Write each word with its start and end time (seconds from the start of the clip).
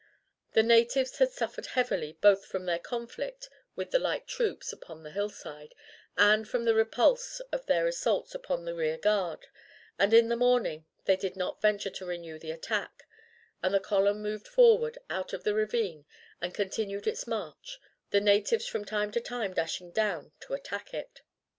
The 0.53 0.63
natives 0.63 1.19
had 1.19 1.29
suffered 1.29 1.67
heavily 1.67 2.17
both 2.21 2.43
from 2.43 2.65
their 2.65 2.79
conflict 2.79 3.51
with 3.75 3.91
the 3.91 3.99
light 3.99 4.25
troops 4.27 4.73
upon 4.73 5.03
the 5.03 5.11
hillside, 5.11 5.75
and 6.17 6.49
from 6.49 6.65
the 6.65 6.73
repulse 6.73 7.39
of 7.51 7.67
their 7.67 7.85
assaults 7.85 8.33
upon 8.33 8.65
the 8.65 8.73
rear 8.73 8.97
guard, 8.97 9.45
and 9.99 10.11
in 10.11 10.27
the 10.27 10.35
morning 10.35 10.87
they 11.05 11.15
did 11.15 11.35
not 11.35 11.61
venture 11.61 11.91
to 11.91 12.05
renew 12.07 12.39
the 12.39 12.49
attack, 12.49 13.03
and 13.61 13.75
the 13.75 13.79
column 13.79 14.23
moved 14.23 14.47
forward 14.47 14.97
out 15.07 15.33
of 15.33 15.43
the 15.43 15.53
ravine 15.53 16.05
and 16.41 16.55
continued 16.55 17.05
its 17.05 17.27
march, 17.27 17.79
the 18.09 18.19
natives 18.19 18.65
from 18.65 18.83
time 18.83 19.11
to 19.11 19.21
time 19.21 19.53
dashing 19.53 19.91
down 19.91 20.31
to 20.39 20.55
attack 20.55 20.95
it. 20.95 21.21